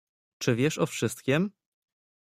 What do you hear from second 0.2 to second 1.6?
"Czy wiesz o wszystkiem?"